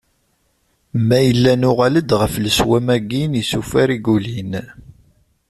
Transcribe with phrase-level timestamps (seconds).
[1.07, 4.51] Ma yella nuɣal-d ɣef leswam-agi n yisufar i yulin.